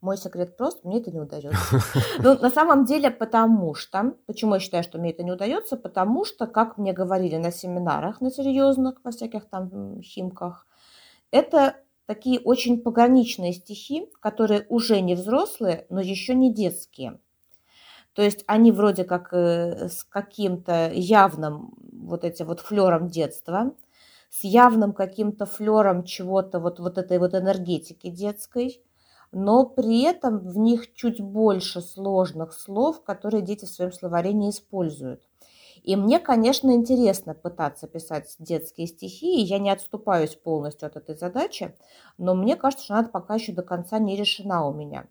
Мой 0.00 0.16
секрет 0.16 0.56
прост, 0.56 0.84
мне 0.84 1.00
это 1.00 1.10
не 1.10 1.20
удается. 1.20 1.78
Ну, 2.18 2.38
на 2.38 2.50
самом 2.50 2.84
деле, 2.84 3.10
потому 3.10 3.74
что, 3.74 4.14
почему 4.26 4.54
я 4.54 4.60
считаю, 4.60 4.84
что 4.84 4.98
мне 4.98 5.10
это 5.10 5.24
не 5.24 5.32
удается, 5.32 5.76
потому 5.76 6.24
что, 6.24 6.46
как 6.46 6.78
мне 6.78 6.92
говорили 6.92 7.36
на 7.36 7.50
семинарах, 7.50 8.20
на 8.20 8.30
серьезных, 8.30 9.00
во 9.02 9.10
всяких 9.10 9.46
там 9.46 10.00
химках, 10.02 10.66
это 11.32 11.76
такие 12.06 12.40
очень 12.40 12.80
пограничные 12.80 13.52
стихи, 13.52 14.08
которые 14.20 14.66
уже 14.68 15.00
не 15.00 15.14
взрослые, 15.14 15.86
но 15.90 16.00
еще 16.00 16.34
не 16.34 16.52
детские. 16.52 17.18
То 18.14 18.22
есть 18.22 18.44
они 18.46 18.72
вроде 18.72 19.04
как 19.04 19.32
э, 19.32 19.88
с 19.88 20.04
каким-то 20.04 20.90
явным 20.92 21.74
вот 21.92 22.24
этим 22.24 22.46
вот 22.46 22.60
флером 22.60 23.08
детства, 23.08 23.74
с 24.30 24.44
явным 24.44 24.92
каким-то 24.92 25.46
флером 25.46 26.04
чего-то 26.04 26.60
вот, 26.60 26.80
вот 26.80 26.98
этой 26.98 27.18
вот 27.18 27.34
энергетики 27.34 28.10
детской, 28.10 28.80
но 29.32 29.64
при 29.66 30.02
этом 30.02 30.38
в 30.38 30.58
них 30.58 30.94
чуть 30.94 31.20
больше 31.20 31.80
сложных 31.80 32.52
слов, 32.52 33.02
которые 33.04 33.42
дети 33.42 33.64
в 33.64 33.70
своем 33.70 33.92
словаре 33.92 34.32
не 34.32 34.50
используют. 34.50 35.22
И 35.82 35.96
мне, 35.96 36.18
конечно, 36.18 36.72
интересно 36.72 37.34
пытаться 37.34 37.86
писать 37.86 38.34
детские 38.38 38.86
стихи, 38.86 39.40
и 39.40 39.44
я 39.44 39.58
не 39.58 39.70
отступаюсь 39.70 40.34
полностью 40.34 40.86
от 40.86 40.96
этой 40.96 41.16
задачи, 41.16 41.76
но 42.18 42.34
мне 42.34 42.56
кажется, 42.56 42.84
что 42.84 42.94
она 42.94 43.08
пока 43.08 43.34
еще 43.36 43.52
до 43.52 43.62
конца 43.62 43.98
не 43.98 44.16
решена 44.16 44.66
у 44.66 44.72
меня. 44.74 45.06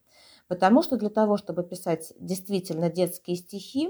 Потому 0.48 0.84
что 0.84 0.98
для 0.98 1.10
того, 1.10 1.38
чтобы 1.38 1.64
писать 1.64 2.14
действительно 2.20 2.90
детские 2.90 3.38
стихи, 3.38 3.90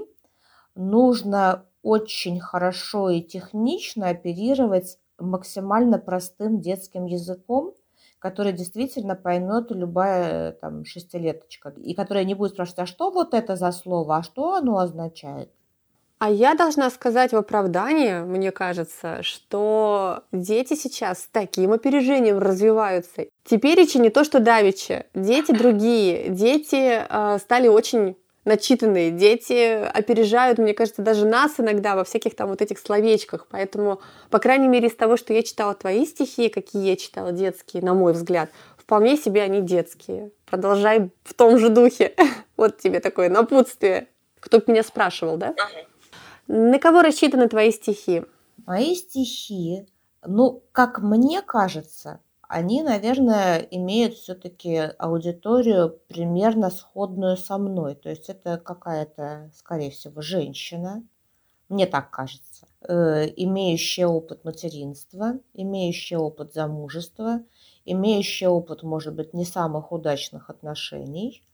нужно 0.74 1.66
очень 1.82 2.40
хорошо 2.40 3.10
и 3.10 3.22
технично 3.22 4.08
оперировать 4.08 4.98
максимально 5.18 5.98
простым 5.98 6.60
детским 6.60 7.06
языком, 7.06 7.74
который 8.18 8.52
действительно 8.52 9.14
поймет 9.14 9.70
любая 9.70 10.52
там 10.52 10.84
шестилеточка, 10.84 11.72
и 11.76 11.94
которая 11.94 12.24
не 12.24 12.34
будет 12.34 12.52
спрашивать, 12.52 12.80
а 12.80 12.86
что 12.86 13.10
вот 13.10 13.34
это 13.34 13.56
за 13.56 13.72
слово, 13.72 14.18
а 14.18 14.22
что 14.22 14.54
оно 14.54 14.78
означает? 14.78 15.50
А 16.18 16.30
я 16.30 16.54
должна 16.54 16.90
сказать 16.90 17.32
в 17.32 17.36
оправдание, 17.36 18.24
мне 18.24 18.50
кажется, 18.50 19.22
что 19.22 20.24
дети 20.32 20.74
сейчас 20.74 21.20
с 21.20 21.28
таким 21.28 21.72
опережением 21.72 22.38
развиваются. 22.38 23.26
Теперь 23.44 23.78
речи 23.78 23.98
не 23.98 24.10
то, 24.10 24.24
что 24.24 24.40
давичи. 24.40 25.06
Дети 25.14 25.52
другие. 25.52 26.28
Дети 26.30 27.06
э, 27.08 27.38
стали 27.38 27.68
очень 27.68 28.16
начитанные. 28.48 29.12
Дети 29.12 29.84
опережают, 29.84 30.58
мне 30.58 30.74
кажется, 30.74 31.02
даже 31.02 31.26
нас 31.26 31.54
иногда 31.58 31.94
во 31.94 32.02
всяких 32.02 32.34
там 32.34 32.48
вот 32.48 32.60
этих 32.60 32.78
словечках. 32.78 33.46
Поэтому, 33.50 34.00
по 34.30 34.38
крайней 34.40 34.66
мере, 34.66 34.88
из 34.88 34.96
того, 34.96 35.16
что 35.16 35.32
я 35.32 35.42
читала 35.42 35.74
твои 35.74 36.04
стихи, 36.04 36.48
какие 36.48 36.88
я 36.88 36.96
читала 36.96 37.30
детские, 37.30 37.82
на 37.82 37.94
мой 37.94 38.12
взгляд, 38.12 38.50
вполне 38.76 39.16
себе 39.16 39.42
они 39.42 39.60
детские. 39.60 40.32
Продолжай 40.46 41.10
в 41.22 41.34
том 41.34 41.58
же 41.58 41.68
духе. 41.68 42.14
Вот 42.56 42.78
тебе 42.78 42.98
такое 42.98 43.28
напутствие. 43.28 44.08
Кто 44.40 44.58
бы 44.58 44.64
меня 44.68 44.82
спрашивал, 44.82 45.36
да? 45.36 45.54
На 46.48 46.80
кого 46.80 47.02
рассчитаны 47.02 47.48
твои 47.48 47.70
стихи? 47.70 48.24
Мои 48.66 48.96
стихи, 48.96 49.86
ну, 50.26 50.64
как 50.72 50.98
мне 50.98 51.40
кажется, 51.42 52.18
они, 52.48 52.82
наверное, 52.82 53.58
имеют 53.58 54.14
все-таки 54.14 54.76
аудиторию 54.98 56.00
примерно 56.08 56.70
сходную 56.70 57.36
со 57.36 57.58
мной. 57.58 57.94
То 57.94 58.08
есть 58.08 58.30
это 58.30 58.56
какая-то, 58.56 59.50
скорее 59.54 59.90
всего, 59.90 60.22
женщина, 60.22 61.04
мне 61.68 61.86
так 61.86 62.10
кажется, 62.10 62.66
э, 62.80 63.26
имеющая 63.36 64.06
опыт 64.06 64.44
материнства, 64.44 65.34
имеющая 65.52 66.16
опыт 66.16 66.54
замужества, 66.54 67.42
имеющая 67.84 68.48
опыт, 68.48 68.82
может 68.82 69.14
быть, 69.14 69.34
не 69.34 69.44
самых 69.44 69.92
удачных 69.92 70.48
отношений. 70.48 71.44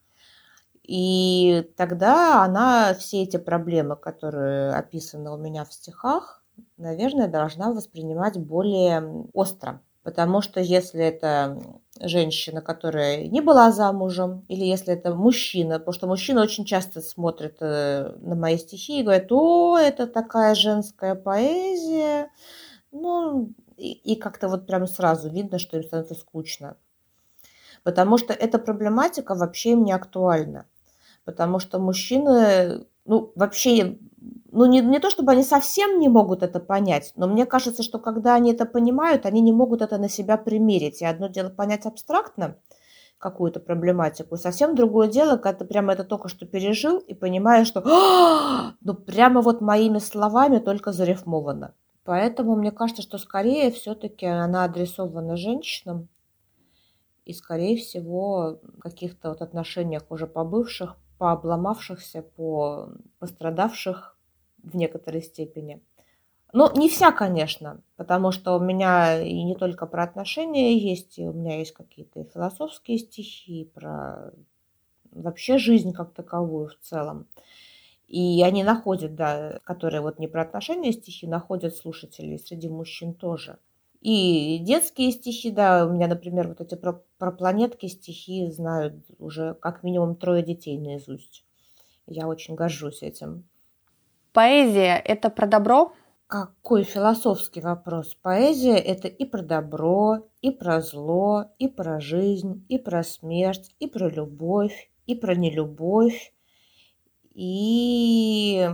И 0.85 1.69
тогда 1.77 2.45
она 2.45 2.95
все 2.95 3.25
эти 3.25 3.39
проблемы, 3.39 3.97
которые 3.97 4.73
описаны 4.75 5.33
у 5.33 5.37
меня 5.37 5.65
в 5.65 5.73
стихах, 5.73 6.45
наверное, 6.77 7.27
должна 7.27 7.73
воспринимать 7.73 8.39
более 8.39 9.27
остро. 9.33 9.83
Потому 10.05 10.43
что 10.43 10.61
если 10.61 11.03
это 11.03 11.59
женщина, 11.99 12.61
которая 12.61 13.27
не 13.27 13.41
была 13.41 13.73
замужем, 13.73 14.45
или 14.49 14.63
если 14.65 14.93
это 14.93 15.15
мужчина, 15.15 15.79
потому 15.79 15.95
что 15.95 16.07
мужчина 16.07 16.43
очень 16.43 16.67
часто 16.67 17.01
смотрит 17.01 17.57
э, 17.61 18.15
на 18.21 18.35
мои 18.35 18.59
стихи 18.59 19.01
и 19.01 19.03
говорит, 19.03 19.33
о, 19.33 19.79
это 19.79 20.07
такая 20.07 20.55
женская 20.55 21.15
поэзия. 21.15 22.31
Ну, 22.93 23.51
и, 23.79 23.93
и 23.93 24.17
как-то 24.17 24.49
вот 24.49 24.67
прям 24.67 24.87
сразу 24.87 25.31
видно, 25.31 25.59
что 25.59 25.79
им 25.79 25.85
становится 25.85 26.15
скучно. 26.15 26.77
Потому 27.83 28.19
что 28.19 28.35
эта 28.35 28.59
проблематика 28.59 29.35
вообще 29.35 29.73
им 29.73 29.85
не 29.85 29.93
актуальна. 29.93 30.67
Потому 31.25 31.61
что 31.61 31.79
мужчины, 31.79 32.85
ну, 33.07 33.33
вообще 33.37 33.97
ну 34.55 34.67
не, 34.67 34.81
не 34.81 35.01
то 35.01 35.11
чтобы 35.11 35.33
они 35.33 35.43
совсем 35.43 35.99
не 35.99 36.09
могут 36.09 36.43
это 36.43 36.61
понять, 36.61 37.13
но 37.17 37.27
мне 37.27 37.45
кажется, 37.45 37.83
что 37.83 37.99
когда 37.99 38.35
они 38.35 38.53
это 38.53 38.65
понимают, 38.65 39.27
они 39.27 39.41
не 39.41 39.53
могут 39.53 39.83
это 39.83 39.99
на 39.99 40.09
себя 40.09 40.37
примерить. 40.37 41.03
И 41.03 41.05
одно 41.05 41.29
дело 41.29 41.51
понять 41.51 41.87
абстрактно 41.87 42.57
какую-то 43.19 43.61
проблематику, 43.61 44.37
совсем 44.37 44.75
другое 44.75 45.09
дело, 45.09 45.37
когда 45.37 45.59
ты 45.59 45.65
прямо 45.65 45.93
это 45.95 46.05
только 46.05 46.29
что 46.29 46.47
пережил 46.47 46.99
и 46.99 47.15
понимаешь, 47.15 47.67
что 47.67 47.83
ну 48.81 48.95
прямо 48.95 49.41
вот 49.41 49.61
моими 49.61 49.99
словами 49.99 50.59
только 50.59 50.93
зарифмовано. 50.93 51.75
Поэтому 52.05 52.55
мне 52.55 52.71
кажется, 52.71 53.03
что 53.03 53.19
скорее 53.19 53.71
все-таки 53.71 54.27
она 54.27 54.65
адресована 54.65 55.37
женщинам, 55.37 56.09
и, 57.25 57.33
скорее 57.33 57.79
всего, 57.79 58.61
в 58.63 58.81
каких-то 58.81 59.31
вот 59.31 59.41
отношениях 59.41 60.03
уже 60.11 60.27
побывших, 60.27 60.97
пообломавшихся, 61.19 62.23
по 62.23 62.91
пострадавших 63.19 64.14
в 64.65 64.77
некоторой 64.77 65.23
степени. 65.23 65.81
Ну, 66.53 66.71
не 66.77 66.89
вся, 66.89 67.11
конечно, 67.11 67.83
потому 67.97 68.31
что 68.31 68.57
у 68.57 68.61
меня 68.61 69.21
и 69.21 69.43
не 69.43 69.57
только 69.57 69.87
про 69.87 70.05
отношения 70.05 70.79
есть, 70.79 71.19
и 71.19 71.27
у 71.27 71.33
меня 71.33 71.59
есть 71.59 71.73
какие-то 71.73 72.25
философские 72.25 72.99
стихи 72.99 73.71
про 73.75 74.33
вообще 75.11 75.59
жизнь 75.59 75.93
как 75.93 76.13
таковую 76.13 76.69
в 76.69 76.79
целом. 76.79 77.27
И 78.07 78.43
они 78.45 78.63
находят, 78.63 79.15
да, 79.15 79.59
которые 79.65 80.01
вот 80.01 80.19
не 80.19 80.29
про 80.29 80.43
отношения 80.43 80.93
стихи, 80.93 81.27
находят 81.27 81.75
слушателей 81.75 82.39
среди 82.39 82.69
мужчин 82.69 83.15
тоже. 83.15 83.59
И 84.01 84.59
детские 84.59 85.11
стихи, 85.13 85.51
да, 85.51 85.87
у 85.87 85.93
меня, 85.93 86.07
например, 86.07 86.49
вот 86.49 86.61
эти 86.61 86.75
про, 86.75 87.03
про 87.17 87.33
планетки 87.33 87.87
стихи 87.87 88.51
знают 88.51 88.95
уже 89.19 89.55
как 89.55 89.83
минимум 89.83 90.15
трое 90.15 90.43
детей 90.45 90.79
наизусть. 90.79 91.45
Я 92.07 92.29
очень 92.29 92.55
горжусь 92.55 93.03
этим. 93.03 93.49
Поэзия– 94.35 94.97
это 95.05 95.31
про 95.31 95.47
добро? 95.47 95.93
Какой 96.27 96.83
философский 96.83 97.61
вопрос. 97.61 98.17
Поэзия– 98.21 98.77
это 98.79 99.07
и 99.07 99.25
про 99.25 99.43
добро, 99.43 100.27
и 100.43 100.51
про 100.51 100.81
зло, 100.81 101.53
и 101.61 101.69
про 101.69 102.01
жизнь, 102.01 102.67
и 102.69 102.77
про 102.77 103.05
смерть, 103.05 103.71
и 103.79 103.87
про 103.87 104.11
любовь, 104.11 104.91
и 105.07 105.15
про 105.15 105.37
нелюбовь. 105.37 106.35
И 107.33 108.69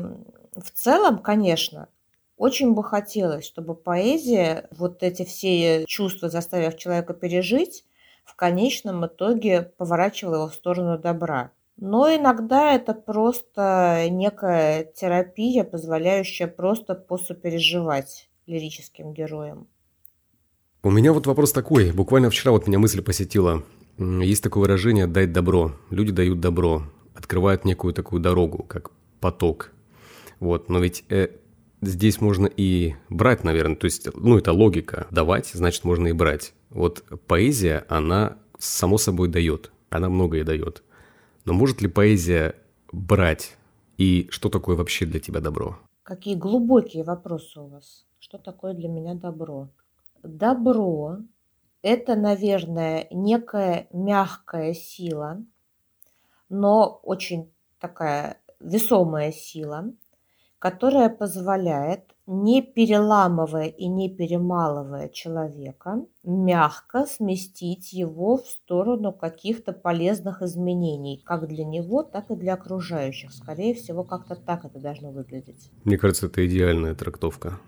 в 0.57 0.71
целом, 0.71 1.19
конечно, 1.19 1.89
очень 2.39 2.73
бы 2.73 2.83
хотелось, 2.83 3.45
чтобы 3.45 3.75
поэзия, 3.75 4.67
вот 4.71 5.03
эти 5.03 5.27
все 5.27 5.85
чувства, 5.85 6.31
заставив 6.31 6.79
человека 6.79 7.13
пережить, 7.13 7.85
в 8.25 8.35
конечном 8.35 9.05
итоге 9.05 9.61
поворачивала 9.77 10.37
его 10.37 10.49
в 10.49 10.55
сторону 10.55 10.97
добра. 10.99 11.53
Но 11.81 12.15
иногда 12.15 12.75
это 12.75 12.93
просто 12.93 14.07
некая 14.11 14.85
терапия, 14.85 15.65
позволяющая 15.65 16.47
просто 16.47 16.95
посопереживать 16.95 18.29
лирическим 18.47 19.15
героям. 19.15 19.67
У 20.83 20.91
меня 20.91 21.15
вот 21.15 21.27
вопрос 21.27 21.53
такой. 21.53 21.91
Буквально 21.93 22.29
вчера 22.29 22.53
вот 22.53 22.67
меня 22.67 22.79
мысль 22.79 23.03
посетила. 23.03 23.63
Есть 23.99 24.43
такое 24.43 24.63
выражение 24.63 25.07
«дать 25.07 25.33
добро». 25.33 25.73
Люди 25.89 26.13
дают 26.13 26.41
добро, 26.41 26.83
открывают 27.15 27.65
некую 27.65 27.95
такую 27.95 28.21
дорогу, 28.21 28.63
как 28.63 28.91
поток. 29.21 29.73
Вот, 30.39 30.69
но 30.69 30.81
ведь 30.81 31.05
э, 31.09 31.29
здесь 31.81 32.21
можно 32.21 32.47
и 32.47 32.95
брать, 33.09 33.43
наверное. 33.43 33.77
То 33.77 33.87
есть, 33.87 34.09
ну, 34.15 34.37
это 34.37 34.53
логика. 34.53 35.07
Давать, 35.11 35.47
значит, 35.55 35.85
можно 35.85 36.09
и 36.09 36.13
брать. 36.13 36.53
Вот 36.69 37.05
поэзия, 37.27 37.85
она 37.89 38.37
само 38.59 38.99
собой 38.99 39.29
дает. 39.29 39.71
Она 39.89 40.11
многое 40.11 40.45
дает. 40.45 40.83
Но 41.51 41.57
может 41.57 41.83
ли 41.83 41.89
поэзия 41.89 42.55
брать? 42.93 43.57
И 43.99 44.29
что 44.31 44.49
такое 44.49 44.77
вообще 44.77 45.05
для 45.05 45.19
тебя 45.19 45.41
добро? 45.41 45.81
Какие 46.05 46.37
глубокие 46.37 47.03
вопросы 47.03 47.59
у 47.59 47.67
вас. 47.67 48.07
Что 48.21 48.39
такое 48.39 48.73
для 48.73 48.89
меня 48.89 49.15
добро? 49.15 49.69
Добро– 50.23 51.17
это, 51.83 52.15
наверное, 52.15 53.09
некая 53.11 53.89
мягкая 53.93 54.75
сила, 54.75 55.45
но 56.49 57.01
очень 57.03 57.51
такая 57.81 58.41
весомая 58.61 59.33
сила, 59.33 59.93
которая 60.61 61.09
позволяет 61.09 62.03
не 62.31 62.63
переламывая 62.63 63.67
и 63.67 63.89
не 63.89 64.09
перемалывая 64.09 65.09
человека, 65.09 66.05
мягко 66.23 67.05
сместить 67.07 67.93
его 67.93 68.37
в 68.37 68.47
сторону 68.47 69.13
каких-то 69.13 69.73
полезных 69.73 70.41
изменений, 70.41 71.21
как 71.25 71.49
для 71.49 71.65
него, 71.65 72.05
так 72.05 72.31
и 72.31 72.37
для 72.37 72.55
окружающих. 72.55 73.33
Скорее 73.33 73.75
всего, 73.75 74.05
как-то 74.05 74.37
так 74.37 74.65
это 74.65 74.79
должно 74.79 75.11
выглядеть. 75.11 75.73
Мне 75.83 75.99
кажется, 75.99 76.27
это 76.27 76.47
идеальная 76.47 76.95
трактовка. 76.95 77.59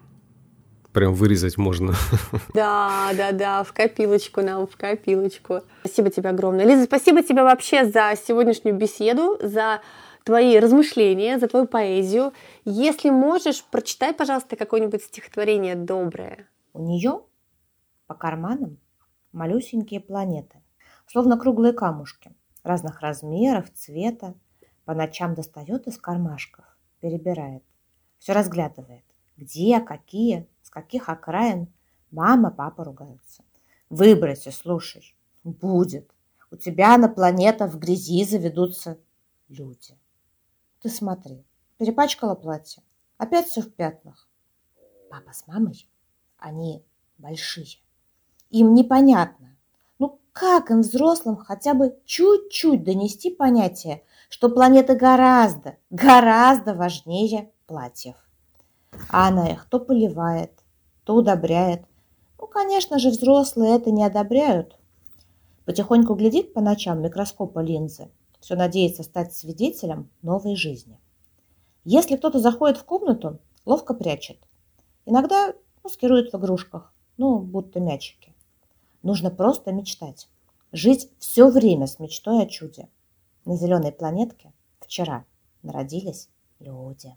Прям 0.93 1.15
вырезать 1.15 1.59
можно. 1.59 1.95
Да, 2.55 3.11
да, 3.17 3.33
да, 3.33 3.65
в 3.65 3.73
копилочку 3.73 4.43
нам, 4.43 4.69
в 4.69 4.77
копилочку. 4.77 5.63
Спасибо 5.81 6.11
тебе 6.11 6.29
огромное. 6.29 6.65
Лиза, 6.65 6.85
спасибо 6.85 7.23
тебе 7.25 7.43
вообще 7.43 7.85
за 7.85 8.13
сегодняшнюю 8.29 8.77
беседу, 8.77 9.39
за 9.43 9.81
твои 10.25 10.59
размышления, 10.59 11.39
за 11.39 11.49
твою 11.49 11.67
поэзию. 11.67 12.33
Если 12.65 13.11
можешь, 13.11 13.65
прочитай, 13.65 14.15
пожалуйста, 14.15 14.57
какое-нибудь 14.57 15.03
стихотворение 15.03 15.75
доброе. 15.75 16.49
У 16.73 16.83
нее 16.83 17.23
по 18.07 18.15
карманам 18.15 18.79
малюсенькие 19.33 20.01
планеты, 20.01 20.63
словно 21.07 21.39
круглые 21.39 21.73
камушки, 21.73 22.33
разных 22.63 23.01
размеров, 23.01 23.73
цвета. 23.73 24.35
По 24.85 24.95
ночам 24.95 25.35
достает 25.35 25.87
из 25.87 25.97
кармашков, 25.97 26.65
перебирает, 27.01 27.63
все 28.19 28.33
разглядывает. 28.33 29.05
Где, 29.37 29.81
какие, 29.81 30.49
с 30.63 30.71
каких 30.71 31.09
окраин. 31.09 31.73
Мама, 32.11 32.51
папа 32.51 32.85
ругаются. 32.85 33.43
Выброси, 33.91 34.51
слушай. 34.51 35.15
Будет. 35.45 36.11
У 36.51 36.57
тебя 36.57 36.97
на 36.99 37.09
планетах 37.09 37.73
в 37.73 37.79
грязи 37.79 38.25
заведутся 38.25 38.99
люди. 39.49 39.97
Ты 40.83 40.89
смотри, 40.89 41.47
перепачкала 41.79 42.35
платье. 42.35 42.83
Опять 43.17 43.47
все 43.47 43.61
в 43.63 43.73
пятнах. 43.73 44.29
Папа 45.11 45.33
с 45.33 45.47
мамой, 45.47 45.89
они 46.39 46.85
большие. 47.19 47.79
Им 48.51 48.75
непонятно. 48.75 49.57
Ну 50.01 50.19
как 50.33 50.73
им, 50.73 50.81
взрослым, 50.81 51.37
хотя 51.37 51.75
бы 51.75 51.97
чуть-чуть 52.05 52.83
донести 52.83 53.31
понятие, 53.31 54.03
что 54.29 54.49
планета 54.49 54.97
гораздо, 54.97 55.77
гораздо 55.91 56.75
важнее 56.75 57.53
платьев. 57.69 58.17
А 59.09 59.29
она 59.29 59.53
их 59.53 59.67
то 59.67 59.79
поливает, 59.79 60.51
то 61.05 61.15
удобряет. 61.15 61.85
Ну, 62.41 62.49
конечно 62.49 62.99
же, 62.99 63.11
взрослые 63.11 63.77
это 63.77 63.93
не 63.93 64.05
одобряют. 64.05 64.77
Потихоньку 65.65 66.15
глядит 66.15 66.53
по 66.53 66.61
ночам 66.61 67.01
микроскопа 67.03 67.61
линзы– 67.61 68.11
все 68.43 68.57
надеется 68.57 69.05
стать 69.05 69.35
свидетелем 69.35 70.11
новой 70.21 70.57
жизни. 70.57 70.99
Если 71.85 72.17
кто-то 72.17 72.41
заходит 72.41 72.77
в 72.77 72.85
комнату, 72.85 73.39
ловко 73.65 73.95
прячет. 73.95 74.37
Иногда 75.07 75.55
маскирует 75.83 76.33
в 76.33 76.37
игрушках, 76.37 76.93
ну, 77.17 77.39
будто 77.39 77.81
мячики. 77.81 78.35
Нужно 79.03 79.31
просто 79.31 79.73
мечтать. 79.73 80.29
Жить 80.73 81.09
все 81.19 81.51
время 81.51 81.87
с 81.87 81.99
мечтой 81.99 82.43
о 82.43 82.47
чуде. 82.47 82.89
На 83.45 83.57
зеленой 83.57 83.93
планетке 83.93 84.53
вчера 84.81 85.25
народились 85.63 86.29
люди. 86.59 87.17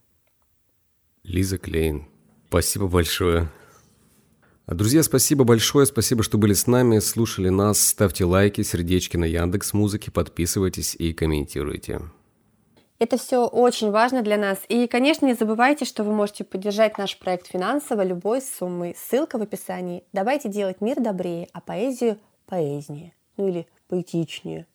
Лиза 1.23 1.57
Клейн. 1.57 2.07
Спасибо 2.49 2.87
большое. 2.87 3.49
Друзья, 4.67 5.03
спасибо 5.03 5.43
большое, 5.43 5.85
спасибо, 5.85 6.23
что 6.23 6.39
были 6.39 6.53
с 6.53 6.65
нами, 6.65 6.97
слушали 6.97 7.49
нас. 7.49 7.79
Ставьте 7.79 8.25
лайки, 8.25 8.63
сердечки 8.63 9.15
на 9.15 9.25
Яндекс 9.25 9.73
Музыке, 9.73 10.09
подписывайтесь 10.09 10.95
и 10.95 11.13
комментируйте. 11.13 12.01
Это 12.97 13.17
все 13.19 13.45
очень 13.45 13.91
важно 13.91 14.23
для 14.23 14.37
нас. 14.37 14.57
И, 14.67 14.87
конечно, 14.87 15.27
не 15.27 15.35
забывайте, 15.35 15.85
что 15.85 16.03
вы 16.03 16.13
можете 16.13 16.45
поддержать 16.45 16.97
наш 16.97 17.19
проект 17.19 17.45
финансово 17.47 18.03
любой 18.03 18.41
суммой. 18.41 18.95
Ссылка 18.97 19.37
в 19.37 19.41
описании. 19.43 20.03
Давайте 20.13 20.49
делать 20.49 20.81
мир 20.81 20.99
добрее, 20.99 21.47
а 21.53 21.61
поэзию 21.61 22.17
поэзнее. 22.47 23.13
Ну 23.37 23.47
или 23.47 23.67
поэтичнее. 23.87 24.65